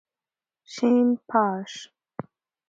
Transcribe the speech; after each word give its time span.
شن 0.73 1.15
پاش 1.29 1.91